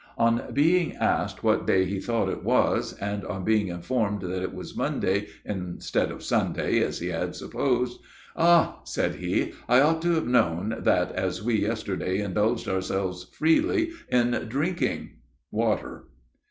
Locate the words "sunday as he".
6.23-7.09